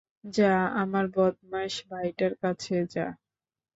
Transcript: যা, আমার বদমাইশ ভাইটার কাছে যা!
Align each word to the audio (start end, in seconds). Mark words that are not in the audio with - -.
যা, 0.31 0.51
আমার 0.81 1.05
বদমাইশ 1.15 1.75
ভাইটার 1.89 2.33
কাছে 2.41 2.75
যা! 2.93 3.07